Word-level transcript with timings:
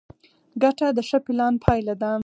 ګټه 0.63 0.87
د 0.97 0.99
ښه 1.07 1.17
پلان 1.25 1.53
پایله 1.63 1.93
ده. 2.01 2.11